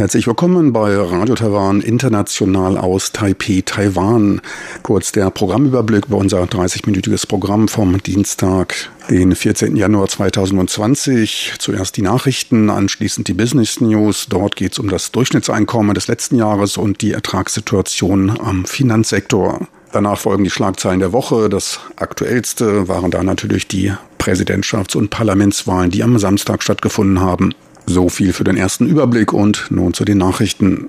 [0.00, 4.40] Herzlich willkommen bei Radio Taiwan International aus Taipei, Taiwan.
[4.82, 8.74] Kurz der Programmüberblick über unser 30-minütiges Programm vom Dienstag,
[9.10, 9.76] den 14.
[9.76, 11.52] Januar 2020.
[11.58, 14.28] Zuerst die Nachrichten, anschließend die Business News.
[14.30, 19.68] Dort geht es um das Durchschnittseinkommen des letzten Jahres und die Ertragssituation am Finanzsektor.
[19.92, 21.50] Danach folgen die Schlagzeilen der Woche.
[21.50, 27.54] Das aktuellste waren da natürlich die Präsidentschafts- und Parlamentswahlen, die am Samstag stattgefunden haben.
[27.86, 30.88] So viel für den ersten Überblick und nun zu den Nachrichten.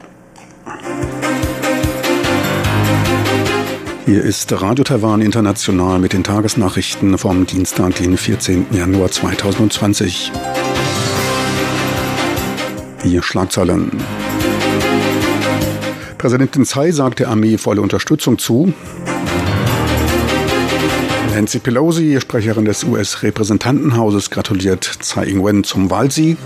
[4.05, 8.65] Hier ist Radio Taiwan International mit den Tagesnachrichten vom Dienstag, den 14.
[8.71, 10.31] Januar 2020.
[13.03, 13.91] Die Schlagzeilen.
[16.17, 18.73] Präsidentin Tsai sagt der Armee volle Unterstützung zu.
[21.33, 26.37] Nancy Pelosi, Sprecherin des US-Repräsentantenhauses, gratuliert Tsai Ing-wen zum Wahlsieg.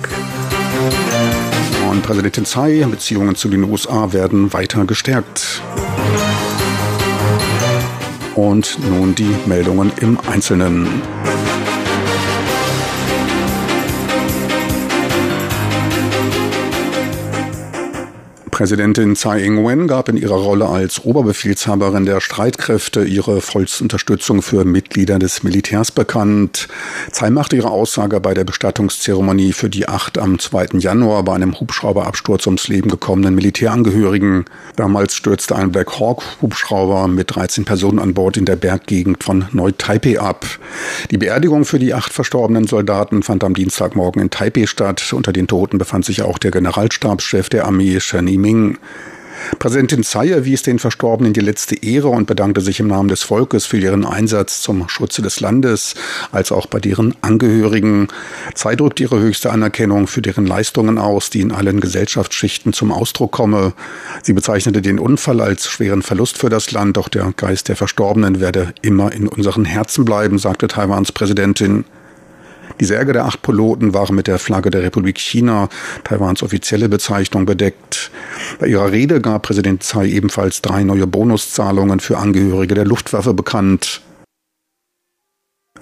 [1.95, 5.61] Und Präsidentin Tsai, Beziehungen zu den USA werden weiter gestärkt.
[8.35, 11.01] Und nun die Meldungen im Einzelnen.
[18.55, 24.63] Präsidentin Tsai Ing-wen gab in ihrer Rolle als Oberbefehlshaberin der Streitkräfte ihre vollste Unterstützung für
[24.63, 26.69] Mitglieder des Militärs bekannt.
[27.11, 30.79] Tsai machte ihre Aussage bei der Bestattungszeremonie für die acht am 2.
[30.79, 34.45] Januar bei einem Hubschrauberabsturz ums Leben gekommenen Militärangehörigen.
[34.77, 39.49] Damals stürzte ein Black Hawk Hubschrauber mit 13 Personen an Bord in der Berggegend von
[39.51, 40.45] Neu-Taipei ab.
[41.11, 45.11] Die Beerdigung für die acht verstorbenen Soldaten fand am Dienstagmorgen in Taipei statt.
[45.11, 48.77] Unter den Toten befand sich auch der Generalstabschef der Armee, Shen Ming.
[49.57, 53.65] Präsidentin Tsai erwies den Verstorbenen die letzte Ehre und bedankte sich im Namen des Volkes
[53.65, 55.95] für ihren Einsatz zum Schutze des Landes,
[56.31, 58.07] als auch bei deren Angehörigen.
[58.53, 63.31] Tsai drückt ihre höchste Anerkennung für deren Leistungen aus, die in allen Gesellschaftsschichten zum Ausdruck
[63.31, 63.73] komme.
[64.23, 68.39] Sie bezeichnete den Unfall als schweren Verlust für das Land, doch der Geist der Verstorbenen
[68.39, 71.85] werde immer in unseren Herzen bleiben, sagte Taiwans Präsidentin.
[72.79, 75.69] Die Särge der acht Piloten waren mit der Flagge der Republik China,
[76.03, 78.11] Taiwans offizielle Bezeichnung, bedeckt.
[78.59, 84.01] Bei ihrer Rede gab Präsident Tsai ebenfalls drei neue Bonuszahlungen für Angehörige der Luftwaffe bekannt.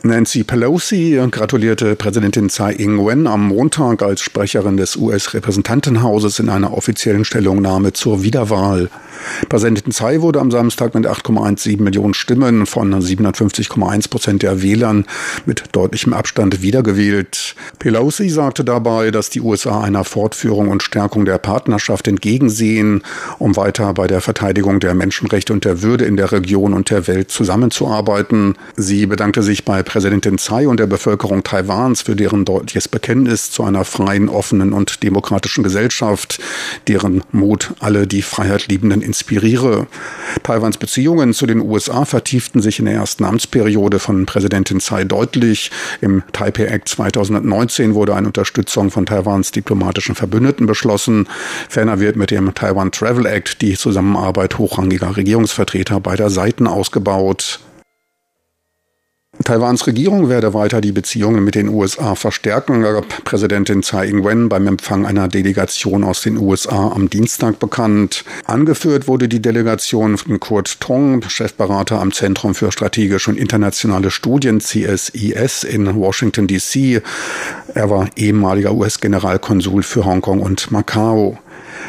[0.05, 7.23] Nancy Pelosi gratulierte Präsidentin Tsai Ing-wen am Montag als Sprecherin des US-Repräsentantenhauses in einer offiziellen
[7.23, 8.89] Stellungnahme zur Wiederwahl.
[9.47, 15.05] Präsidentin Tsai wurde am Samstag mit 8,17 Millionen Stimmen von 57,1 Prozent der Wählern
[15.45, 17.55] mit deutlichem Abstand wiedergewählt.
[17.79, 23.03] Pelosi sagte dabei, dass die USA einer Fortführung und Stärkung der Partnerschaft entgegensehen,
[23.39, 27.07] um weiter bei der Verteidigung der Menschenrechte und der Würde in der Region und der
[27.07, 28.55] Welt zusammenzuarbeiten.
[28.75, 33.63] Sie bedankte sich bei Präsidentin Tsai und der Bevölkerung Taiwans für deren deutliches Bekenntnis zu
[33.63, 36.41] einer freien, offenen und demokratischen Gesellschaft,
[36.87, 39.85] deren Mut alle die Freiheit liebenden inspiriere.
[40.41, 45.69] Taiwans Beziehungen zu den USA vertieften sich in der ersten Amtsperiode von Präsidentin Tsai deutlich.
[46.01, 51.27] Im Taipei Act 2019 wurde eine Unterstützung von Taiwans diplomatischen Verbündeten beschlossen.
[51.69, 57.59] Ferner wird mit dem Taiwan Travel Act die Zusammenarbeit hochrangiger Regierungsvertreter beider Seiten ausgebaut.
[59.43, 64.67] Taiwans Regierung werde weiter die Beziehungen mit den USA verstärken, gab Präsidentin Tsai Ing-wen beim
[64.67, 68.23] Empfang einer Delegation aus den USA am Dienstag bekannt.
[68.45, 74.59] Angeführt wurde die Delegation von Kurt Tong, Chefberater am Zentrum für strategische und internationale Studien
[74.59, 77.01] CSIS in Washington DC.
[77.73, 81.37] Er war ehemaliger US-Generalkonsul für Hongkong und Macau.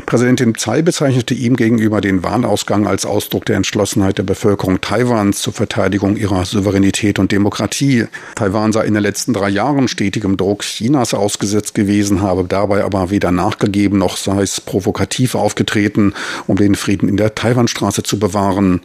[0.07, 5.53] Präsidentin Tsai bezeichnete ihm gegenüber den Wahlausgang als Ausdruck der Entschlossenheit der Bevölkerung Taiwans zur
[5.53, 8.07] Verteidigung ihrer Souveränität und Demokratie.
[8.35, 13.11] Taiwan sei in den letzten drei Jahren stetigem Druck Chinas ausgesetzt gewesen, habe dabei aber
[13.11, 16.15] weder nachgegeben noch sei es provokativ aufgetreten,
[16.47, 18.81] um den Frieden in der Taiwanstraße zu bewahren.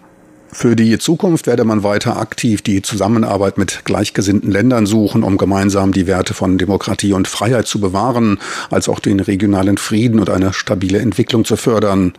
[0.52, 5.92] Für die Zukunft werde man weiter aktiv die Zusammenarbeit mit gleichgesinnten Ländern suchen, um gemeinsam
[5.92, 8.40] die Werte von Demokratie und Freiheit zu bewahren,
[8.72, 12.14] als auch den regionalen Frieden und eine stabile Entwicklung zu fördern.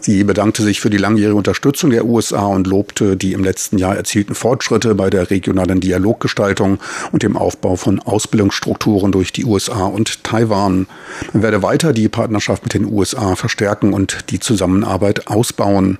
[0.00, 3.96] Sie bedankte sich für die langjährige Unterstützung der USA und lobte die im letzten Jahr
[3.96, 6.78] erzielten Fortschritte bei der regionalen Dialoggestaltung
[7.12, 10.86] und dem Aufbau von Ausbildungsstrukturen durch die USA und Taiwan.
[11.32, 15.98] Man werde weiter die Partnerschaft mit den USA verstärken und die Zusammenarbeit ausbauen.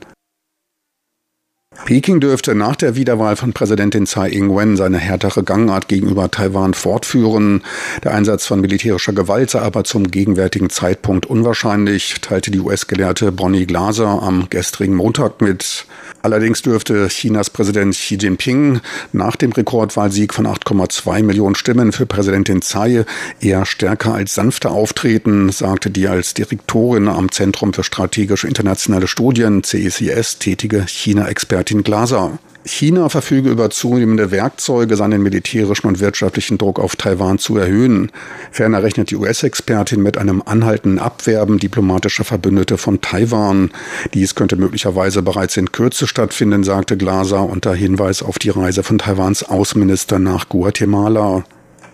[1.85, 7.63] Peking dürfte nach der Wiederwahl von Präsidentin Tsai Ing-wen seine härtere Gangart gegenüber Taiwan fortführen.
[8.03, 13.67] Der Einsatz von militärischer Gewalt sei aber zum gegenwärtigen Zeitpunkt unwahrscheinlich, teilte die US-Gelehrte Bonnie
[13.67, 15.87] Glaser am gestrigen Montag mit.
[16.23, 18.81] Allerdings dürfte Chinas Präsident Xi Jinping
[19.13, 23.05] nach dem Rekordwahlsieg von 8,2 Millionen Stimmen für Präsidentin Tsai
[23.41, 29.63] eher stärker als sanfter auftreten, sagte die als Direktorin am Zentrum für strategische internationale Studien
[29.63, 32.39] CECS tätige China-Expertin Glaser.
[32.65, 38.11] China verfüge über zunehmende Werkzeuge, seinen militärischen und wirtschaftlichen Druck auf Taiwan zu erhöhen.
[38.51, 43.71] Ferner rechnet die US-Expertin mit einem anhaltenden Abwerben diplomatischer Verbündete von Taiwan.
[44.15, 48.99] Dies könnte möglicherweise bereits in Kürze stattfinden, sagte Glaser unter Hinweis auf die Reise von
[48.99, 51.45] Taiwans Außenminister nach Guatemala.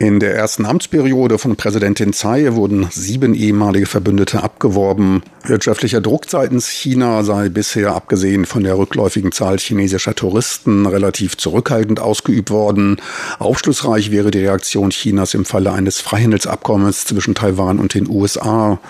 [0.03, 5.23] In der ersten Amtsperiode von Präsidentin Tsai wurden sieben ehemalige Verbündete abgeworben.
[5.45, 12.01] Wirtschaftlicher Druck seitens China sei bisher, abgesehen von der rückläufigen Zahl chinesischer Touristen, relativ zurückhaltend
[12.01, 12.97] ausgeübt worden.
[13.39, 18.81] Aufschlussreich wäre die Reaktion Chinas im Falle eines Freihandelsabkommens zwischen Taiwan und den USA.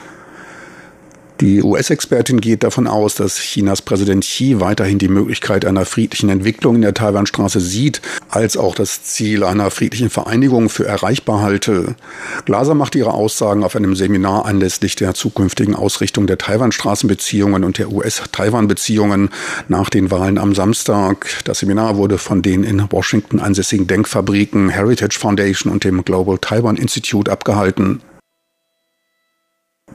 [1.42, 6.76] Die US-Expertin geht davon aus, dass Chinas Präsident Xi weiterhin die Möglichkeit einer friedlichen Entwicklung
[6.76, 11.96] in der Taiwanstraße sieht, als auch das Ziel einer friedlichen Vereinigung für erreichbar halte.
[12.44, 17.90] Glaser macht ihre Aussagen auf einem Seminar anlässlich der zukünftigen Ausrichtung der Taiwanstraßenbeziehungen und der
[17.90, 19.30] US-Taiwan-Beziehungen
[19.66, 21.26] nach den Wahlen am Samstag.
[21.42, 26.76] Das Seminar wurde von den in Washington ansässigen Denkfabriken Heritage Foundation und dem Global Taiwan
[26.76, 28.00] Institute abgehalten.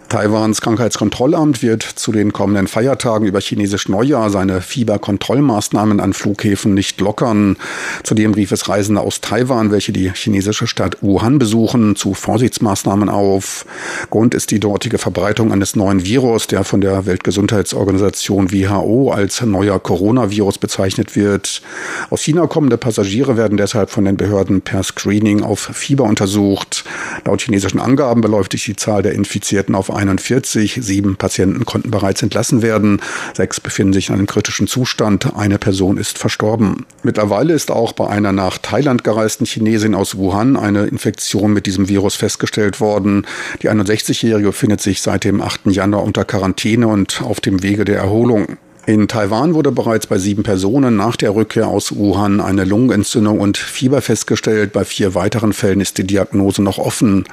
[0.10, 7.02] Taiwans Krankheitskontrollamt wird zu den kommenden Feiertagen über chinesisch Neujahr seine Fieberkontrollmaßnahmen an Flughäfen nicht
[7.02, 7.58] lockern.
[8.04, 13.66] Zudem rief es Reisende aus Taiwan, welche die chinesische Stadt Wuhan besuchen, zu Vorsichtsmaßnahmen auf.
[14.10, 19.80] Grund ist die dortige Verbreitung eines neuen Virus, der von der Weltgesundheitsorganisation WHO als neuer
[19.80, 21.62] Coronavirus bezeichnet wird.
[22.10, 26.86] Aus China kommende Passagiere werden deshalb von den Behörden per Screening auf Fieber untersucht.
[27.26, 30.80] Laut chinesischen Angaben beläuft sich die Zahl der Infizierten auf 41.
[30.82, 33.02] Sieben Patienten konnten bereits entlassen werden.
[33.34, 35.36] Sechs befinden sich in einem kritischen Zustand.
[35.36, 36.86] Eine Person ist verstorben.
[37.04, 41.90] Mittlerweile ist auch bei einer nach Thailand gereisten Chinesin aus Wuhan eine Infektion mit diesem
[41.90, 43.26] Virus festgestellt worden.
[43.62, 45.68] Die 61-Jährige befindet sich seit dem 8.
[45.68, 48.58] Januar unter Quarantäne und auf dem Wege der Erholung.
[48.88, 53.58] In Taiwan wurde bereits bei sieben Personen nach der Rückkehr aus Wuhan eine Lungenentzündung und
[53.58, 54.72] Fieber festgestellt.
[54.72, 57.26] Bei vier weiteren Fällen ist die Diagnose noch offen.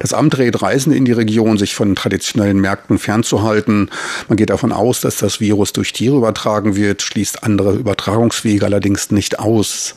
[0.00, 3.90] Das Amt rät Reisende in die Region, sich von traditionellen Märkten fernzuhalten.
[4.28, 9.10] Man geht davon aus, dass das Virus durch Tiere übertragen wird, schließt andere Übertragungswege allerdings
[9.10, 9.94] nicht aus.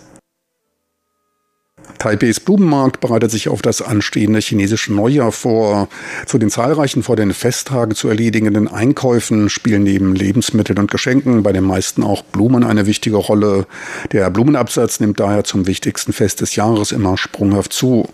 [1.98, 5.88] Taipeis Blumenmarkt bereitet sich auf das anstehende chinesische Neujahr vor.
[6.26, 11.52] Zu den zahlreichen vor den Festtagen zu erledigenden Einkäufen spielen neben Lebensmitteln und Geschenken bei
[11.54, 13.66] den meisten auch Blumen eine wichtige Rolle.
[14.12, 18.08] Der Blumenabsatz nimmt daher zum wichtigsten Fest des Jahres immer sprunghaft zu.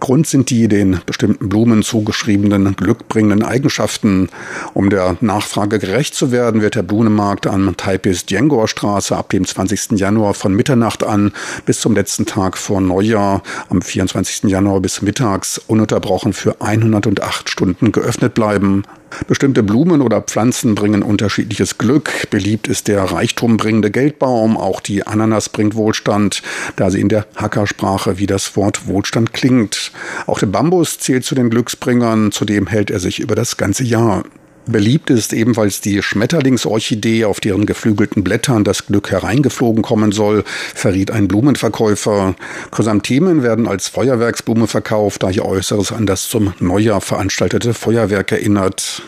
[0.00, 4.30] Grund sind die den bestimmten Blumen zugeschriebenen glückbringenden Eigenschaften.
[4.72, 9.44] Um der Nachfrage gerecht zu werden, wird der Blumenmarkt an Taipis Diengor Straße ab dem
[9.44, 9.92] 20.
[9.98, 11.32] Januar von Mitternacht an
[11.66, 14.50] bis zum letzten Tag vor Neujahr am 24.
[14.50, 18.84] Januar bis mittags ununterbrochen für 108 Stunden geöffnet bleiben.
[19.28, 22.28] Bestimmte Blumen oder Pflanzen bringen unterschiedliches Glück.
[22.30, 24.56] Beliebt ist der reichtumbringende Geldbaum.
[24.56, 26.42] Auch die Ananas bringt Wohlstand,
[26.76, 29.92] da sie in der Hackersprache wie das Wort Wohlstand klingt.
[30.26, 32.32] Auch der Bambus zählt zu den Glücksbringern.
[32.32, 34.24] Zudem hält er sich über das ganze Jahr.
[34.68, 40.42] Beliebt ist ebenfalls die Schmetterlingsorchidee, auf deren geflügelten Blättern das Glück hereingeflogen kommen soll,
[40.74, 42.34] verriet ein Blumenverkäufer.
[42.72, 49.02] Chrysanthemen werden als Feuerwerksblume verkauft, da ihr Äußeres an das zum Neujahr veranstaltete Feuerwerk erinnert.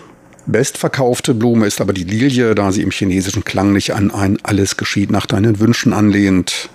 [0.46, 4.76] Bestverkaufte Blume ist aber die Lilie, da sie im chinesischen Klang nicht an ein Alles
[4.76, 6.70] geschieht nach deinen Wünschen anlehnt.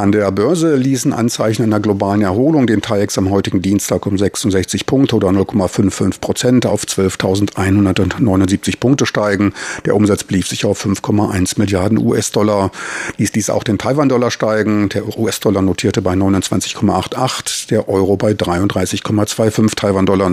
[0.00, 4.86] An der Börse ließen Anzeichen einer globalen Erholung den TAIEX am heutigen Dienstag um 66
[4.86, 9.52] Punkte oder 0,55 Prozent auf 12.179 Punkte steigen.
[9.84, 12.70] Der Umsatz belief sich auf 5,1 Milliarden US-Dollar.
[13.18, 14.88] Ließ dies auch den Taiwan-Dollar steigen.
[14.88, 20.30] Der US-Dollar notierte bei 29,88, der Euro bei 33,25 Taiwan-Dollar.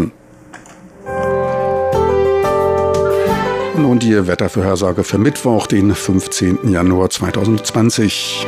[3.75, 6.71] Nun die Wettervorhersage für Mittwoch, den 15.
[6.71, 8.47] Januar 2020.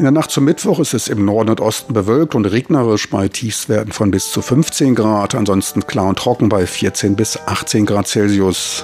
[0.00, 3.28] In der Nacht zum Mittwoch ist es im Norden und Osten bewölkt und regnerisch bei
[3.28, 8.08] Tiefstwerten von bis zu 15 Grad, ansonsten klar und trocken bei 14 bis 18 Grad
[8.08, 8.82] Celsius.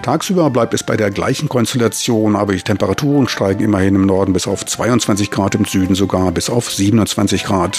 [0.00, 4.46] Tagsüber bleibt es bei der gleichen Konstellation, aber die Temperaturen steigen immerhin im Norden bis
[4.46, 7.78] auf 22 Grad, im Süden sogar bis auf 27 Grad.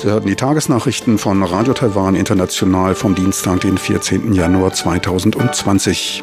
[0.00, 4.32] Sie hörten die Tagesnachrichten von Radio Taiwan International vom Dienstag, den 14.
[4.32, 6.22] Januar 2020.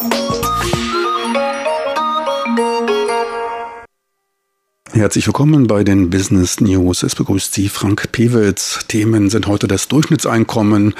[4.93, 7.03] Herzlich willkommen bei den Business News.
[7.03, 8.79] Es begrüßt Sie Frank Pewitz.
[8.89, 10.95] Themen sind heute das Durchschnittseinkommen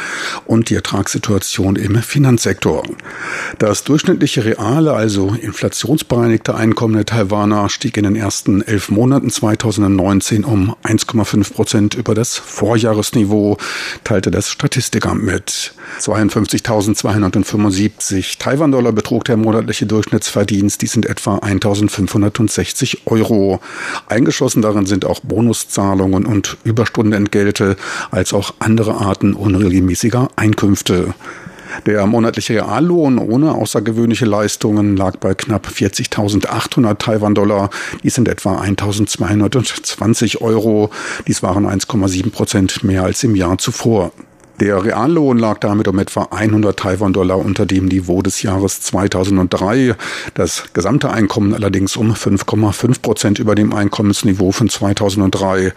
[0.45, 2.83] und die Ertragssituation im Finanzsektor.
[3.59, 10.45] Das durchschnittliche reale, also inflationsbereinigte Einkommen der Taiwaner stieg in den ersten elf Monaten 2019
[10.45, 13.57] um 1,5 Prozent über das Vorjahresniveau,
[14.05, 15.73] teilte das Statistikamt mit.
[15.99, 20.81] 52.275 Taiwan-Dollar betrug der monatliche Durchschnittsverdienst.
[20.81, 23.59] Die sind etwa 1.560 Euro.
[24.07, 27.75] Eingeschlossen darin sind auch Bonuszahlungen und Überstundenentgelte,
[28.11, 31.13] als auch andere Arten unregelmäßiger Einkünfte.
[31.85, 37.69] Der monatliche Reallohn ohne außergewöhnliche Leistungen lag bei knapp 40.800 Taiwan-Dollar.
[38.03, 40.89] Dies sind etwa 1.220 Euro.
[41.27, 44.11] Dies waren 1,7 Prozent mehr als im Jahr zuvor.
[44.61, 49.95] Der Reallohn lag damit um etwa 100 Taiwan-Dollar unter dem Niveau des Jahres 2003.
[50.35, 55.73] Das gesamte Einkommen allerdings um 5,5 Prozent über dem Einkommensniveau von 2003,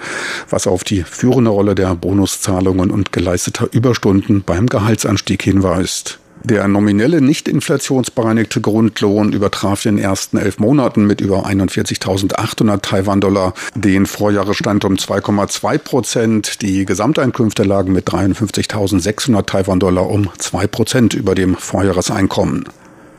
[0.50, 6.19] was auf die führende Rolle der Bonuszahlungen und geleisteter Überstunden beim Gehaltsanstieg hinweist.
[6.45, 13.55] Der nominelle nicht inflationsbereinigte Grundlohn übertraf in den ersten elf Monaten mit über 41.800 Taiwan-Dollar
[13.75, 16.61] den Vorjahresstand um 2,2 Prozent.
[16.61, 22.69] Die Gesamteinkünfte lagen mit 53.600 Taiwan-Dollar um 2 Prozent über dem Vorjahreseinkommen.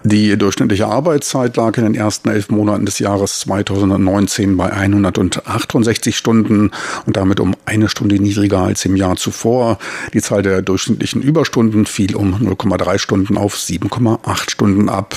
[0.07, 6.69] Die durchschnittliche Arbeitszeit lag in den ersten elf Monaten des Jahres 2019 bei 168 Stunden
[7.07, 9.79] und damit um eine Stunde niedriger als im Jahr zuvor.
[10.13, 15.15] Die Zahl der durchschnittlichen Überstunden fiel um 0,3 Stunden auf 7,8 Stunden ab.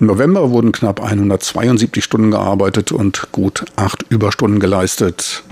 [0.00, 5.44] Im November wurden knapp 172 Stunden gearbeitet und gut acht Überstunden geleistet.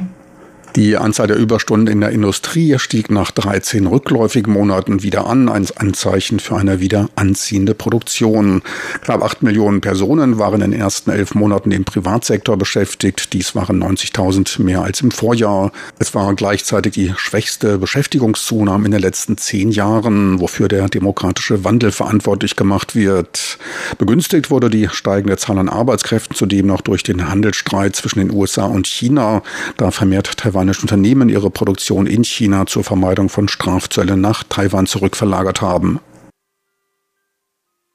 [0.75, 5.67] Die Anzahl der Überstunden in der Industrie stieg nach 13 rückläufigen Monaten wieder an, ein
[5.77, 8.63] Anzeichen für eine wieder anziehende Produktion.
[9.03, 13.35] Knapp 8 Millionen Personen waren in den ersten elf Monaten im Privatsektor beschäftigt.
[13.35, 15.73] Dies waren 90.000 mehr als im Vorjahr.
[15.99, 21.93] Es war gleichzeitig die schwächste Beschäftigungszunahme in den letzten zehn Jahren, wofür der demokratische Wandel
[21.93, 23.59] verantwortlich gemacht wird.
[23.99, 28.65] Begünstigt wurde die steigende Zahl an Arbeitskräften zudem noch durch den Handelsstreit zwischen den USA
[28.65, 29.43] und China.
[29.77, 34.87] Da vermehrt Taiwan taiwanische Unternehmen ihre Produktion in China zur Vermeidung von Strafzöllen nach Taiwan
[34.87, 35.99] zurückverlagert haben.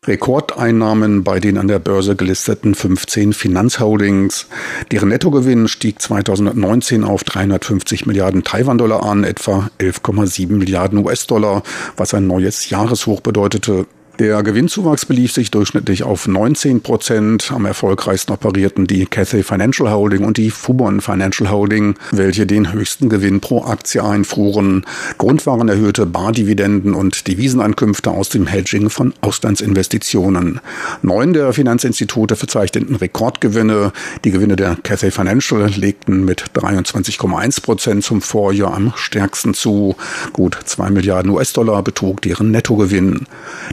[0.06, 4.48] Rekordeinnahmen bei den an der Börse gelisteten 15 Finanzholdings.
[4.92, 11.64] Deren Nettogewinn stieg 2019 auf 350 Milliarden Taiwan-Dollar an, etwa 11,7 Milliarden US-Dollar,
[11.96, 13.86] was ein neues Jahreshoch bedeutete.
[14.20, 17.52] Der Gewinnzuwachs belief sich durchschnittlich auf 19 Prozent.
[17.52, 23.10] Am erfolgreichsten operierten die Cathay Financial Holding und die Fubon Financial Holding, welche den höchsten
[23.10, 24.88] Gewinn pro Aktie einfuhren.
[25.20, 30.62] Grund waren erhöhte Bardividenden und Deviseneinkünfte aus dem Hedging von Auslandsinvestitionen.
[31.04, 33.92] Neun der Finanzinstitute verzeichneten Rekordgewinne.
[34.26, 39.96] Die Gewinne der Cathay Financial legten mit 23,1 Prozent zum Vorjahr am stärksten zu.
[40.34, 43.28] Gut zwei Milliarden US-Dollar betrug deren Nettogewinn.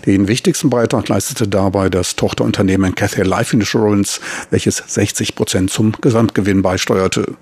[0.05, 6.61] Den wichtigsten Beitrag leistete dabei das Tochterunternehmen Cathay Life Insurance, welches 60 Prozent zum Gesamtgewinn
[6.61, 7.37] beisteuerte.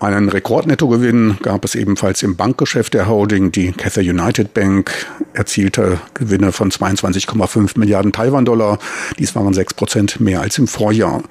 [0.00, 3.52] Einen Rekordnettogewinn gab es ebenfalls im Bankgeschäft der Holding.
[3.52, 4.90] Die Cathay United Bank
[5.32, 8.78] erzielte Gewinne von 22,5 Milliarden Taiwan-Dollar.
[9.18, 11.22] Dies waren 6 Prozent mehr als im Vorjahr.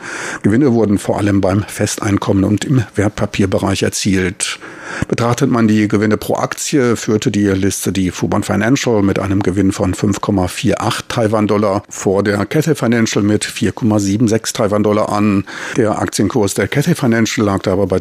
[0.44, 4.60] Gewinne wurden vor allem beim Festeinkommen und im Wertpapierbereich erzielt.
[5.08, 9.72] Betrachtet man die Gewinne pro Aktie, führte die Liste die Fubon Financial mit einem Gewinn
[9.72, 15.46] von 5,48 Taiwan-Dollar vor der Cathay Financial mit 4,76 Taiwan-Dollar an.
[15.78, 18.00] Der Aktienkurs der Cathay Financial lag dabei bei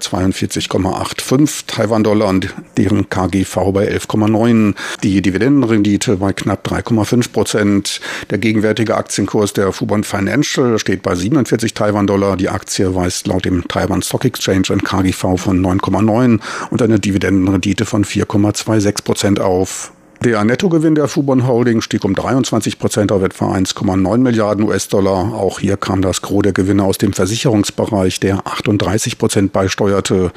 [0.61, 4.75] 42,85 Taiwan-Dollar und deren KGV bei 11,9.
[5.03, 8.01] Die Dividendenrendite bei knapp 3,5 Prozent.
[8.31, 12.37] Der gegenwärtige Aktienkurs der Fubon Financial steht bei 47 Taiwan-Dollar.
[12.37, 16.41] Die Aktie weist laut dem Taiwan Stock Exchange ein KGV von 9,9
[16.71, 19.93] und eine Dividendenrendite von 4,26 Prozent auf.
[20.25, 25.35] Der Nettogewinn der Fubon Holding stieg um 23 Prozent auf etwa 1,9 Milliarden US-Dollar.
[25.35, 30.31] Auch hier kam das Gros der Gewinne aus dem Versicherungsbereich, der 38 Prozent beisteuerte.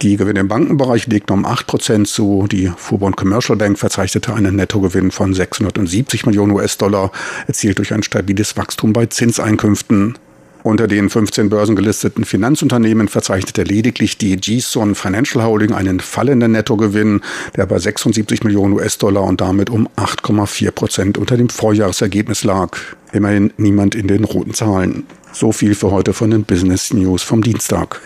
[0.00, 2.48] Die Gewinne im Bankenbereich legten um 8 Prozent zu.
[2.50, 7.12] Die Fubon Commercial Bank verzeichnete einen Nettogewinn von 670 Millionen US-Dollar,
[7.46, 10.18] erzielt durch ein stabiles Wachstum bei Zinseinkünften.
[10.62, 17.20] Unter den 15 börsengelisteten Finanzunternehmen verzeichnete lediglich die GSON Financial Holding einen fallenden Nettogewinn,
[17.56, 22.78] der bei 76 Millionen US-Dollar und damit um 8,4 Prozent unter dem Vorjahresergebnis lag.
[23.12, 25.04] Immerhin niemand in den roten Zahlen.
[25.32, 28.00] So viel für heute von den Business News vom Dienstag.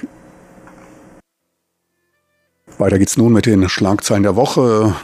[2.79, 4.95] Weiter geht's nun mit den Schlagzeilen der Woche.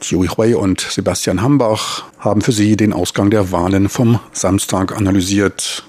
[0.00, 5.87] Thierry Hui und Sebastian Hambach haben für Sie den Ausgang der Wahlen vom Samstag analysiert.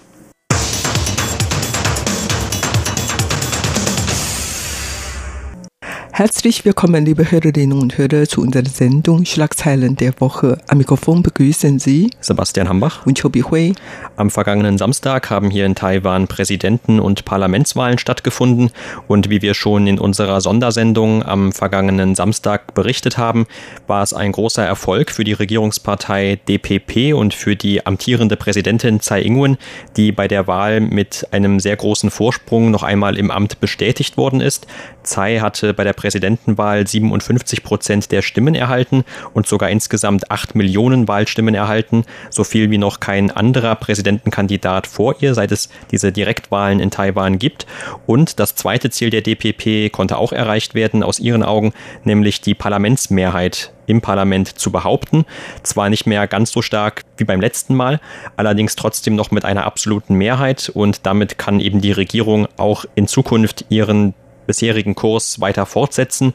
[6.19, 10.57] Herzlich willkommen, liebe Hörerinnen und Hörer, zu unserer Sendung Schlagzeilen der Woche.
[10.67, 13.73] Am Mikrofon begrüßen Sie Sebastian Hambach und Chobi Hui.
[14.17, 18.69] Am vergangenen Samstag haben hier in Taiwan Präsidenten- und Parlamentswahlen stattgefunden
[19.07, 23.47] und wie wir schon in unserer Sondersendung am vergangenen Samstag berichtet haben,
[23.87, 29.21] war es ein großer Erfolg für die Regierungspartei DPP und für die amtierende Präsidentin Tsai
[29.21, 29.57] Ing-wen,
[29.95, 34.41] die bei der Wahl mit einem sehr großen Vorsprung noch einmal im Amt bestätigt worden
[34.41, 34.67] ist.
[35.09, 41.07] Tsai hatte bei der Präsidentenwahl 57 Prozent der Stimmen erhalten und sogar insgesamt 8 Millionen
[41.07, 46.79] Wahlstimmen erhalten, so viel wie noch kein anderer Präsidentenkandidat vor ihr, seit es diese Direktwahlen
[46.79, 47.65] in Taiwan gibt.
[48.05, 51.73] Und das zweite Ziel der DPP konnte auch erreicht werden, aus ihren Augen,
[52.03, 55.25] nämlich die Parlamentsmehrheit im Parlament zu behaupten.
[55.63, 57.99] Zwar nicht mehr ganz so stark wie beim letzten Mal,
[58.37, 63.07] allerdings trotzdem noch mit einer absoluten Mehrheit und damit kann eben die Regierung auch in
[63.07, 64.13] Zukunft ihren
[64.49, 66.33] bisherigen Kurs weiter fortsetzen.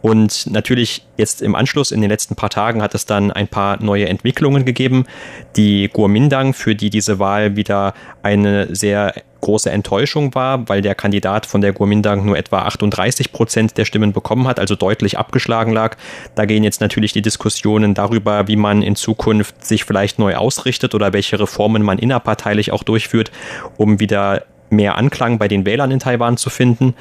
[0.00, 3.82] Und natürlich jetzt im Anschluss in den letzten paar Tagen hat es dann ein paar
[3.82, 5.04] neue Entwicklungen gegeben.
[5.56, 9.12] Die Guomindang, für die diese Wahl wieder eine sehr
[9.42, 14.12] große Enttäuschung war, weil der Kandidat von der Guomindang nur etwa 38 Prozent der Stimmen
[14.12, 15.98] bekommen hat, also deutlich abgeschlagen lag.
[16.34, 20.94] Da gehen jetzt natürlich die Diskussionen darüber, wie man in Zukunft sich vielleicht neu ausrichtet
[20.94, 23.30] oder welche Reformen man innerparteilich auch durchführt,
[23.76, 26.94] um wieder mehr Anklang bei den Wählern in Taiwan zu finden.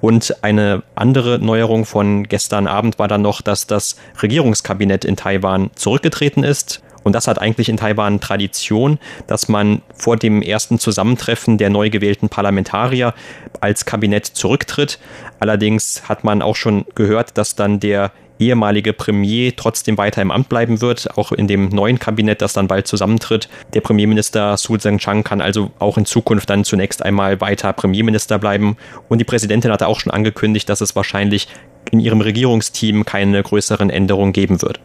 [0.00, 5.70] Und eine andere Neuerung von gestern Abend war dann noch, dass das Regierungskabinett in Taiwan
[5.74, 6.82] zurückgetreten ist.
[7.04, 11.90] Und das hat eigentlich in Taiwan Tradition, dass man vor dem ersten Zusammentreffen der neu
[11.90, 13.14] gewählten Parlamentarier
[13.60, 14.98] als Kabinett zurücktritt.
[15.38, 18.10] Allerdings hat man auch schon gehört, dass dann der
[18.44, 22.68] ehemalige Premier trotzdem weiter im Amt bleiben wird, auch in dem neuen Kabinett, das dann
[22.68, 23.48] bald zusammentritt.
[23.72, 28.76] Der Premierminister Su Zheng-Chang kann also auch in Zukunft dann zunächst einmal weiter Premierminister bleiben.
[29.08, 31.48] Und die Präsidentin hatte auch schon angekündigt, dass es wahrscheinlich
[31.90, 34.80] in ihrem Regierungsteam keine größeren Änderungen geben wird.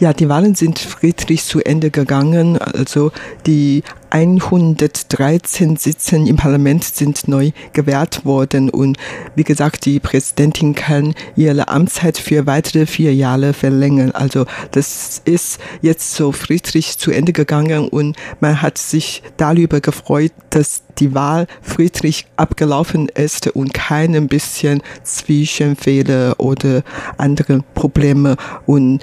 [0.00, 2.56] Ja, die Wahlen sind friedlich zu Ende gegangen.
[2.56, 3.12] Also
[3.44, 8.96] die 113 Sitzen im Parlament sind neu gewählt worden und
[9.34, 14.10] wie gesagt, die Präsidentin kann ihre Amtszeit für weitere vier Jahre verlängern.
[14.12, 20.32] Also das ist jetzt so friedlich zu Ende gegangen und man hat sich darüber gefreut,
[20.48, 26.82] dass die Wahl friedlich abgelaufen ist und kein bisschen Zwischenfehler oder
[27.16, 28.36] andere Probleme
[28.66, 29.00] und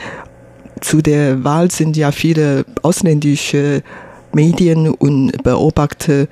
[0.82, 3.84] zu der Wahl sind ja viele ausländische
[4.34, 6.28] Medien und Beobachter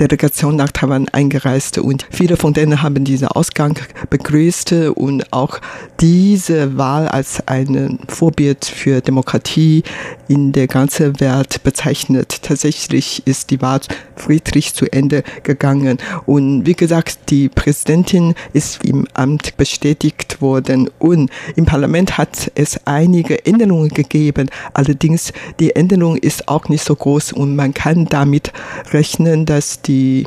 [0.00, 5.60] Delegation nach Taiwan eingereist und viele von denen haben diesen Ausgang begrüßt und auch
[6.00, 9.82] diese Wahl als ein Vorbild für Demokratie
[10.26, 12.42] in der ganzen Welt bezeichnet.
[12.42, 13.80] Tatsächlich ist die Wahl
[14.16, 21.30] friedlich zu Ende gegangen und wie gesagt, die Präsidentin ist im Amt bestätigt worden und
[21.56, 24.48] im Parlament hat es einige Änderungen gegeben.
[24.72, 28.50] Allerdings die Änderung ist auch nicht so groß und man kann damit
[28.92, 30.24] rechnen, dass die die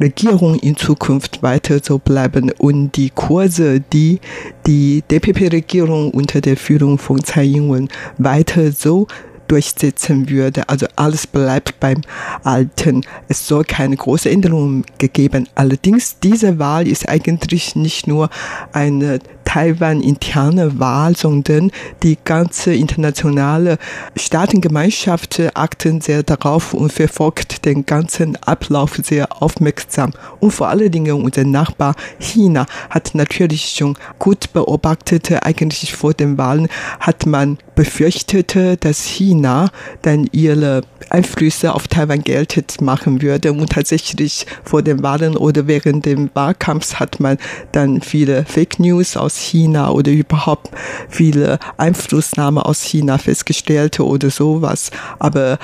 [0.00, 4.20] Regierung in Zukunft weiter so bleiben und die Kurse, die
[4.66, 9.06] die DPP-Regierung unter der Führung von Tsai Ing-wen weiter so
[9.48, 10.68] durchsetzen würde.
[10.68, 12.02] Also alles bleibt beim
[12.44, 13.02] Alten.
[13.28, 15.48] Es soll keine große Änderung gegeben.
[15.54, 18.30] Allerdings, diese Wahl ist eigentlich nicht nur
[18.72, 21.70] eine Taiwan-interne Wahl, sondern
[22.02, 23.76] die ganze internationale
[24.16, 30.12] Staatengemeinschaft achten sehr darauf und verfolgt den ganzen Ablauf sehr aufmerksam.
[30.40, 36.38] Und vor allen Dingen unser Nachbar China hat natürlich schon gut beobachtet, eigentlich vor den
[36.38, 39.70] Wahlen hat man befürchtet, dass China
[40.02, 43.52] dann ihre Einflüsse auf Taiwan geltend machen würde.
[43.52, 47.38] Und tatsächlich vor den Wahlen oder während dem Wahlkampfs hat man
[47.72, 50.70] dann viele Fake News aus China oder überhaupt
[51.08, 54.90] viele Einflussnahme aus China festgestellt oder sowas.
[55.18, 55.58] Aber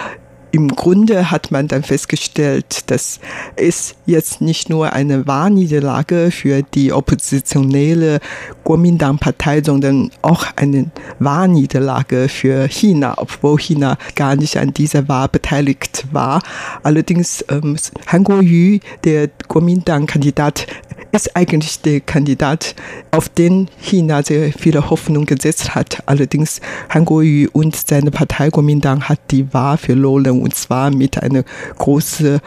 [0.50, 3.20] im Grunde hat man dann festgestellt, dass
[3.56, 8.20] es jetzt nicht nur eine Wahlniederlage für die oppositionelle
[8.64, 16.06] Kuomintang-Partei, sondern auch eine Wahlniederlage für China, obwohl China gar nicht an dieser Wahl beteiligt
[16.12, 16.42] war.
[16.82, 20.66] Allerdings ähm, Han Kuo-yu, der Kuomintang-Kandidat,
[21.12, 22.74] ist eigentlich der Kandidat,
[23.10, 26.02] auf den China sehr viele Hoffnung gesetzt hat.
[26.06, 31.44] Allerdings Han Kuo-yu und seine Partei Kuomintang hat die Wahl verloren und zwar mit einer
[31.78, 32.40] großen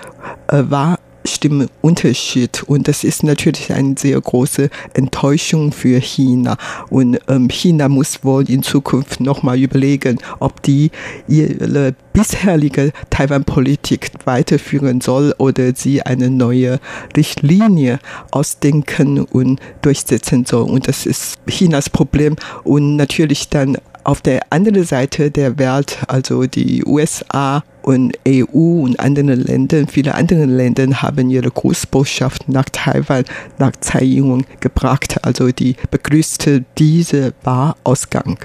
[0.47, 2.63] äh, Wahl Stimmenunterschied.
[2.63, 6.57] Und das ist natürlich eine sehr große Enttäuschung für China.
[6.89, 10.91] Und ähm, China muss wohl in Zukunft nochmal überlegen, ob die
[11.27, 16.79] ihre bisherige Taiwan-Politik weiterführen soll oder sie eine neue
[17.15, 17.99] Richtlinie
[18.31, 20.69] ausdenken und durchsetzen soll.
[20.69, 22.35] Und das ist Chinas Problem.
[22.63, 28.99] Und natürlich dann auf der anderen Seite der Welt, also die USA und EU und
[28.99, 33.25] andere Länder, viele andere Länder haben ihre Großbotschaft nach Taiwan,
[33.57, 35.23] nach Tsai Ing-wen gebracht.
[35.23, 38.37] Also die begrüßte diese Wahrausgang.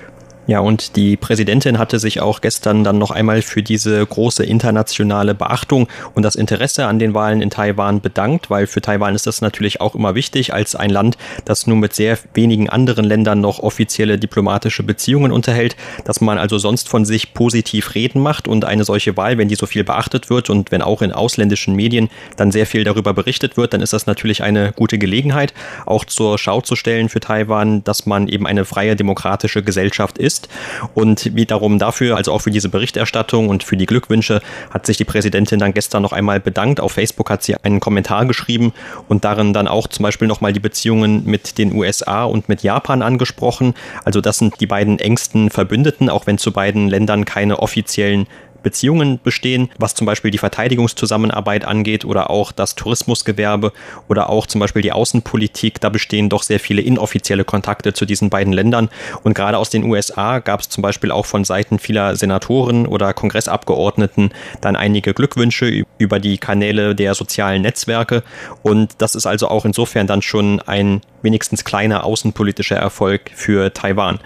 [0.48, 5.34] Ja, und die Präsidentin hatte sich auch gestern dann noch einmal für diese große internationale
[5.34, 9.40] Beachtung und das Interesse an den Wahlen in Taiwan bedankt, weil für Taiwan ist das
[9.40, 13.58] natürlich auch immer wichtig als ein Land, das nun mit sehr wenigen anderen Ländern noch
[13.58, 18.84] offizielle diplomatische Beziehungen unterhält, dass man also sonst von sich positiv reden macht und eine
[18.84, 22.52] solche Wahl, wenn die so viel beachtet wird und wenn auch in ausländischen Medien dann
[22.52, 25.54] sehr viel darüber berichtet wird, dann ist das natürlich eine gute Gelegenheit,
[25.86, 30.35] auch zur Schau zu stellen für Taiwan, dass man eben eine freie demokratische Gesellschaft ist
[30.36, 30.48] ist.
[30.94, 35.04] Und wiederum dafür, also auch für diese Berichterstattung und für die Glückwünsche, hat sich die
[35.04, 36.80] Präsidentin dann gestern noch einmal bedankt.
[36.80, 38.72] Auf Facebook hat sie einen Kommentar geschrieben
[39.08, 43.02] und darin dann auch zum Beispiel nochmal die Beziehungen mit den USA und mit Japan
[43.02, 43.74] angesprochen.
[44.04, 48.26] Also das sind die beiden engsten Verbündeten, auch wenn zu beiden Ländern keine offiziellen
[48.66, 53.72] Beziehungen bestehen, was zum Beispiel die Verteidigungszusammenarbeit angeht oder auch das Tourismusgewerbe
[54.08, 55.80] oder auch zum Beispiel die Außenpolitik.
[55.80, 58.88] Da bestehen doch sehr viele inoffizielle Kontakte zu diesen beiden Ländern.
[59.22, 63.14] Und gerade aus den USA gab es zum Beispiel auch von Seiten vieler Senatoren oder
[63.14, 68.24] Kongressabgeordneten dann einige Glückwünsche über die Kanäle der sozialen Netzwerke.
[68.64, 74.20] Und das ist also auch insofern dann schon ein wenigstens kleiner außenpolitischer Erfolg für Taiwan.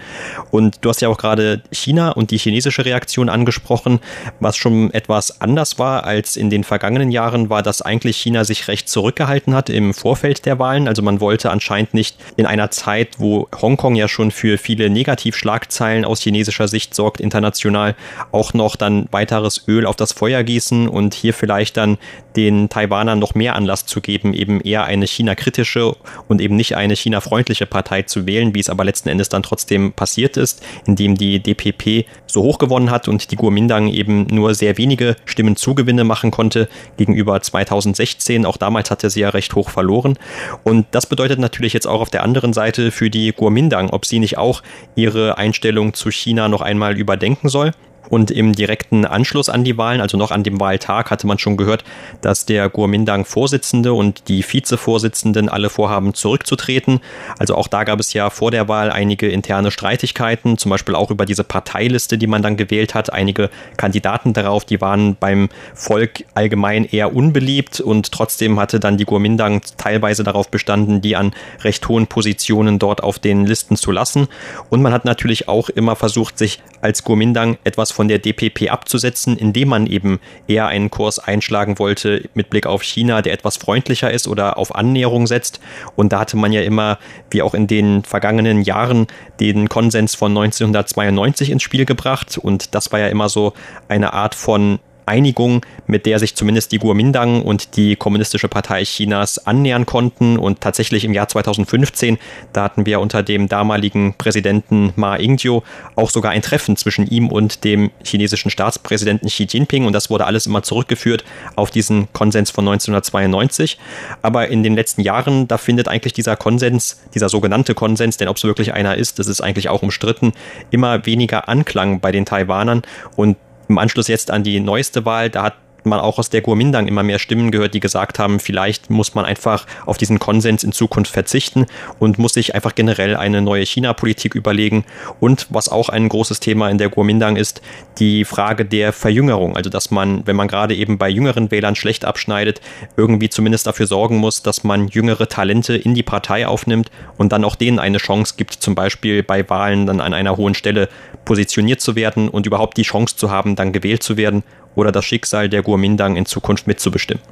[0.51, 3.99] Und du hast ja auch gerade China und die chinesische Reaktion angesprochen.
[4.39, 8.67] Was schon etwas anders war als in den vergangenen Jahren, war, dass eigentlich China sich
[8.67, 10.87] recht zurückgehalten hat im Vorfeld der Wahlen.
[10.87, 16.05] Also man wollte anscheinend nicht in einer Zeit, wo Hongkong ja schon für viele Negativschlagzeilen
[16.05, 17.95] aus chinesischer Sicht sorgt, international
[18.31, 21.97] auch noch dann weiteres Öl auf das Feuer gießen und hier vielleicht dann
[22.35, 25.95] den Taiwanern noch mehr Anlass zu geben, eben eher eine China-kritische
[26.27, 29.93] und eben nicht eine China-freundliche Partei zu wählen, wie es aber letzten Endes dann trotzdem
[29.93, 34.77] passiert ist, indem die DPP so hoch gewonnen hat und die Kuomintang eben nur sehr
[34.77, 38.45] wenige Stimmenzugewinne machen konnte gegenüber 2016.
[38.45, 40.17] Auch damals hatte sie ja recht hoch verloren.
[40.63, 44.19] Und das bedeutet natürlich jetzt auch auf der anderen Seite für die Kuomintang, ob sie
[44.19, 44.63] nicht auch
[44.95, 47.71] ihre Einstellung zu China noch einmal überdenken soll.
[48.09, 51.55] Und im direkten Anschluss an die Wahlen, also noch an dem Wahltag, hatte man schon
[51.55, 51.83] gehört,
[52.21, 56.99] dass der Kuomintang-Vorsitzende und die Vizevorsitzenden alle vorhaben, zurückzutreten.
[57.39, 61.11] Also auch da gab es ja vor der Wahl einige interne Streitigkeiten, zum Beispiel auch
[61.11, 63.13] über diese Parteiliste, die man dann gewählt hat.
[63.13, 69.05] Einige Kandidaten darauf, die waren beim Volk allgemein eher unbeliebt und trotzdem hatte dann die
[69.05, 74.27] Kuomintang teilweise darauf bestanden, die an recht hohen Positionen dort auf den Listen zu lassen.
[74.69, 79.37] Und man hat natürlich auch immer versucht, sich als Kuomintang etwas von der DPP abzusetzen,
[79.37, 84.11] indem man eben eher einen Kurs einschlagen wollte mit Blick auf China, der etwas freundlicher
[84.11, 85.59] ist oder auf Annäherung setzt.
[85.95, 86.97] Und da hatte man ja immer,
[87.29, 89.07] wie auch in den vergangenen Jahren,
[89.39, 92.37] den Konsens von 1992 ins Spiel gebracht.
[92.37, 93.53] Und das war ja immer so
[93.87, 99.45] eine Art von Einigung, mit der sich zumindest die Kuomintang und die Kommunistische Partei Chinas
[99.45, 100.37] annähern konnten.
[100.37, 102.17] Und tatsächlich im Jahr 2015,
[102.53, 105.63] da hatten wir unter dem damaligen Präsidenten Ma Ying-jeou
[105.95, 109.85] auch sogar ein Treffen zwischen ihm und dem chinesischen Staatspräsidenten Xi Jinping.
[109.85, 111.23] Und das wurde alles immer zurückgeführt
[111.55, 113.77] auf diesen Konsens von 1992.
[114.21, 118.37] Aber in den letzten Jahren, da findet eigentlich dieser Konsens, dieser sogenannte Konsens, denn ob
[118.37, 120.33] es wirklich einer ist, das ist eigentlich auch umstritten,
[120.69, 122.81] immer weniger Anklang bei den Taiwanern.
[123.15, 123.37] Und
[123.71, 125.55] im Anschluss jetzt an die neueste Wahl, da hat
[125.85, 129.25] man auch aus der Kuomintang immer mehr Stimmen gehört, die gesagt haben, vielleicht muss man
[129.25, 131.65] einfach auf diesen Konsens in Zukunft verzichten
[131.99, 134.85] und muss sich einfach generell eine neue China-Politik überlegen.
[135.19, 137.61] Und was auch ein großes Thema in der Kuomintang ist,
[137.99, 139.55] die Frage der Verjüngerung.
[139.55, 142.61] Also, dass man, wenn man gerade eben bei jüngeren Wählern schlecht abschneidet,
[142.97, 147.43] irgendwie zumindest dafür sorgen muss, dass man jüngere Talente in die Partei aufnimmt und dann
[147.43, 150.89] auch denen eine Chance gibt, zum Beispiel bei Wahlen dann an einer hohen Stelle
[151.25, 154.43] positioniert zu werden und überhaupt die Chance zu haben, dann gewählt zu werden
[154.75, 157.23] oder das Schicksal der Kuomintang in Zukunft mitzubestimmen.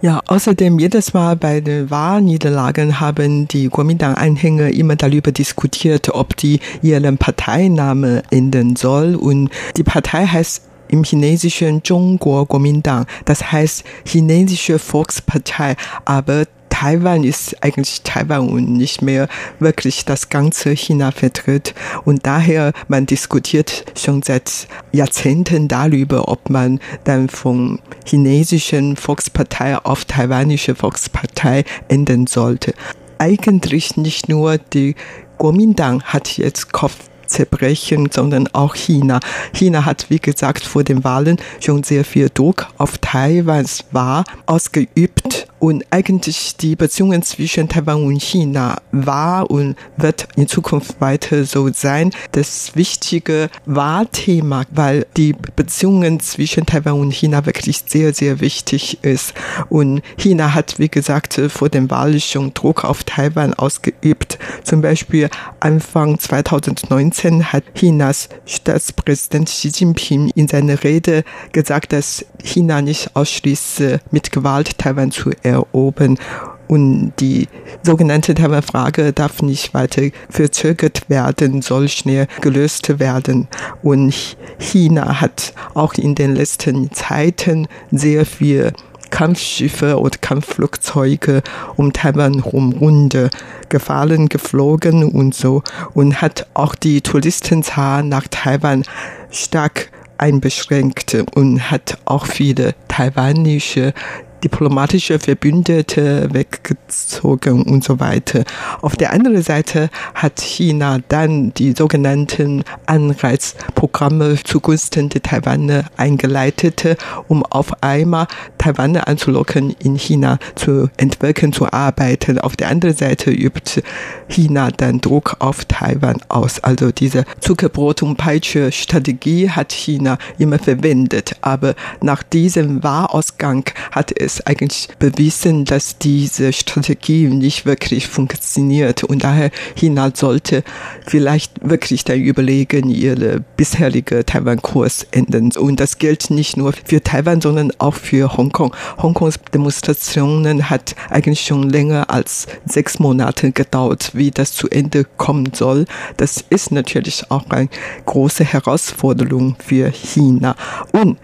[0.00, 6.60] Ja, außerdem jedes Mal bei den Wahlniederlagen haben die Kuomintang-Anhänger immer darüber diskutiert, ob die
[6.82, 9.14] ihren Parteiname ändern soll.
[9.14, 17.62] Und die Partei heißt im chinesischen Zhongguo Kuomintang, das heißt chinesische Volkspartei, aber Taiwan ist
[17.62, 19.28] eigentlich Taiwan und nicht mehr
[19.60, 21.72] wirklich das ganze China vertritt.
[22.04, 30.04] Und daher, man diskutiert schon seit Jahrzehnten darüber, ob man dann von chinesischen Volkspartei auf
[30.04, 32.74] taiwanische Volkspartei ändern sollte.
[33.18, 34.96] Eigentlich nicht nur die
[35.38, 36.96] Kuomintang hat jetzt Kopf
[37.28, 39.20] zerbrechen, sondern auch China.
[39.52, 45.46] China hat, wie gesagt, vor den Wahlen schon sehr viel Druck auf Taiwans Wahl ausgeübt
[45.64, 51.72] und eigentlich die Beziehungen zwischen Taiwan und China war und wird in Zukunft weiter so
[51.72, 52.10] sein.
[52.32, 59.32] Das wichtige Wahlthema, weil die Beziehungen zwischen Taiwan und China wirklich sehr, sehr wichtig ist.
[59.70, 64.38] Und China hat, wie gesagt, vor dem Wahl schon Druck auf Taiwan ausgeübt.
[64.64, 72.82] Zum Beispiel Anfang 2019 hat Chinas Staatspräsident Xi Jinping in seiner Rede gesagt, dass China
[72.82, 76.18] nicht ausschließe, mit Gewalt Taiwan zu erobern erobern.
[76.66, 77.48] Und die
[77.82, 83.48] sogenannte Taiwan-Frage darf nicht weiter verzögert werden, soll schnell gelöst werden.
[83.82, 88.72] Und China hat auch in den letzten Zeiten sehr viel
[89.10, 91.42] Kampfschiffe und Kampfflugzeuge
[91.76, 93.30] um Taiwan runde
[93.68, 95.62] gefallen, geflogen und so
[95.92, 98.82] und hat auch die Touristenzahl nach Taiwan
[99.30, 103.94] stark einbeschränkt und hat auch viele taiwanische
[104.42, 108.44] diplomatische Verbündete weggezogen und so weiter.
[108.82, 116.96] Auf der anderen Seite hat China dann die sogenannten Anreizprogramme zugunsten der Taiwaner eingeleitet,
[117.28, 118.26] um auf einmal
[118.58, 122.38] Taiwaner anzulocken, in China zu entwickeln, zu arbeiten.
[122.38, 123.82] Auf der anderen Seite übt
[124.28, 126.62] China dann Druck auf Taiwan aus.
[126.62, 131.36] Also diese Zuckerbrot- und Peitsche-Strategie hat China immer verwendet.
[131.40, 139.04] Aber nach diesem Wahrausgang hat es es eigentlich bewiesen, dass diese Strategie nicht wirklich funktioniert
[139.04, 140.64] und daher China sollte
[141.06, 145.50] vielleicht wirklich dann überlegen, ihre bisherige Taiwan-Kurs ändern.
[145.56, 148.74] Und das gilt nicht nur für Taiwan, sondern auch für Hongkong.
[149.00, 155.52] Hongkongs Demonstrationen hat eigentlich schon länger als sechs Monate gedauert, wie das zu Ende kommen
[155.54, 155.84] soll.
[156.16, 157.68] Das ist natürlich auch eine
[158.06, 160.56] große Herausforderung für China.
[160.92, 161.18] Und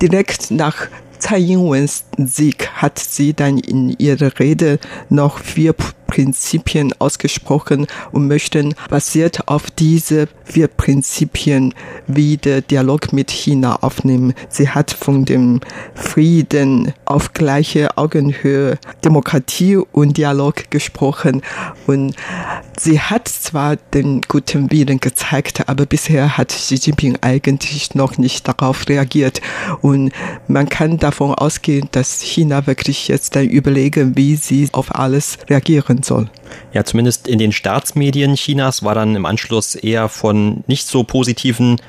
[0.00, 0.88] direkt nach
[1.20, 5.74] 蔡英文 zik hat sie dann in ihrer Rede noch vier
[6.10, 11.72] Prinzipien ausgesprochen und möchten basiert auf diese vier Prinzipien
[12.08, 14.34] wieder Dialog mit China aufnehmen.
[14.48, 15.60] Sie hat von dem
[15.94, 21.42] Frieden auf gleiche Augenhöhe, Demokratie und Dialog gesprochen
[21.86, 22.16] und
[22.76, 28.48] sie hat zwar den guten Willen gezeigt, aber bisher hat Xi Jinping eigentlich noch nicht
[28.48, 29.40] darauf reagiert
[29.80, 30.10] und
[30.48, 36.30] man kann davon ausgehen, dass China wirklich jetzt überlegen, wie sie auf alles reagieren soll.
[36.72, 41.80] Ja, zumindest in den Staatsmedien Chinas war dann im Anschluss eher von nicht so positiven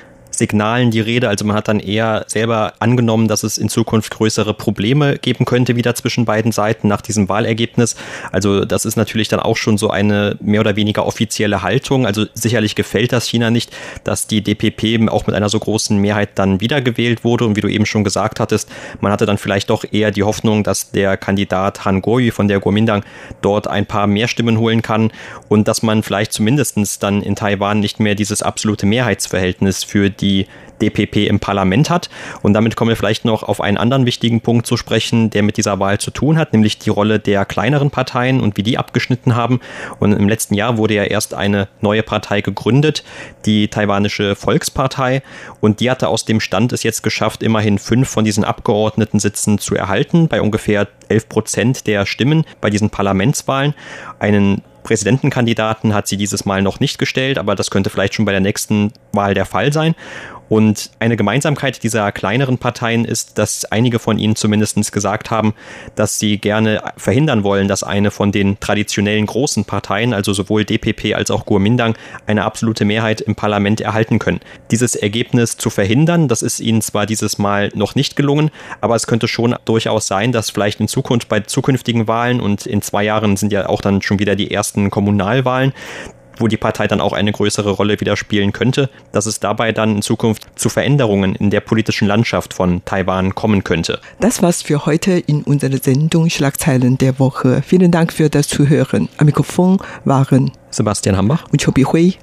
[0.41, 1.29] Signalen die Rede.
[1.29, 5.75] Also man hat dann eher selber angenommen, dass es in Zukunft größere Probleme geben könnte
[5.75, 7.95] wieder zwischen beiden Seiten nach diesem Wahlergebnis.
[8.31, 12.07] Also das ist natürlich dann auch schon so eine mehr oder weniger offizielle Haltung.
[12.07, 13.71] Also sicherlich gefällt das China nicht,
[14.03, 17.45] dass die DPP auch mit einer so großen Mehrheit dann wiedergewählt wurde.
[17.45, 18.67] Und wie du eben schon gesagt hattest,
[18.99, 22.59] man hatte dann vielleicht doch eher die Hoffnung, dass der Kandidat Han Kuo-yu von der
[22.59, 23.03] Kuomintang
[23.43, 25.11] dort ein paar mehr Stimmen holen kann
[25.49, 30.30] und dass man vielleicht zumindestens dann in Taiwan nicht mehr dieses absolute Mehrheitsverhältnis für die
[30.81, 32.09] DPP im Parlament hat.
[32.41, 35.57] Und damit kommen wir vielleicht noch auf einen anderen wichtigen Punkt zu sprechen, der mit
[35.57, 39.35] dieser Wahl zu tun hat, nämlich die Rolle der kleineren Parteien und wie die abgeschnitten
[39.35, 39.59] haben.
[39.99, 43.03] Und im letzten Jahr wurde ja erst eine neue Partei gegründet,
[43.45, 45.21] die taiwanische Volkspartei.
[45.59, 49.75] Und die hatte aus dem Stand es jetzt geschafft, immerhin fünf von diesen Abgeordnetensitzen zu
[49.75, 53.75] erhalten, bei ungefähr 11 Prozent der Stimmen bei diesen Parlamentswahlen.
[54.19, 58.31] Einen Präsidentenkandidaten hat sie dieses Mal noch nicht gestellt, aber das könnte vielleicht schon bei
[58.31, 59.95] der nächsten Wahl der Fall sein.
[60.51, 65.53] Und eine Gemeinsamkeit dieser kleineren Parteien ist, dass einige von ihnen zumindest gesagt haben,
[65.95, 71.15] dass sie gerne verhindern wollen, dass eine von den traditionellen großen Parteien, also sowohl DPP
[71.15, 71.95] als auch Kuomintang,
[72.27, 74.41] eine absolute Mehrheit im Parlament erhalten können.
[74.71, 79.07] Dieses Ergebnis zu verhindern, das ist ihnen zwar dieses Mal noch nicht gelungen, aber es
[79.07, 83.37] könnte schon durchaus sein, dass vielleicht in Zukunft bei zukünftigen Wahlen und in zwei Jahren
[83.37, 85.71] sind ja auch dann schon wieder die ersten Kommunalwahlen,
[86.37, 89.97] wo die Partei dann auch eine größere Rolle wieder spielen könnte, dass es dabei dann
[89.97, 93.99] in Zukunft zu Veränderungen in der politischen Landschaft von Taiwan kommen könnte.
[94.19, 97.61] Das war's für heute in unserer Sendung Schlagzeilen der Woche.
[97.65, 99.09] Vielen Dank für das Zuhören.
[99.17, 102.15] Am Mikrofon waren Sebastian Hambach und Chobi Hui.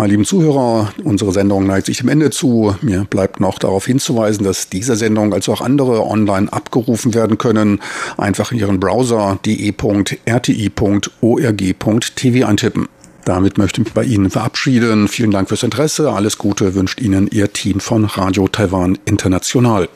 [0.00, 2.74] Meine lieben Zuhörer, unsere Sendung neigt sich dem Ende zu.
[2.80, 7.80] Mir bleibt noch darauf hinzuweisen, dass diese Sendung als auch andere online abgerufen werden können.
[8.16, 10.06] Einfach in Ihren Browser de.rti.org.tv
[12.46, 12.88] eintippen.
[13.30, 15.06] Damit möchte ich mich bei Ihnen verabschieden.
[15.06, 16.10] Vielen Dank fürs Interesse.
[16.10, 19.88] Alles Gute wünscht Ihnen Ihr Team von Radio Taiwan International.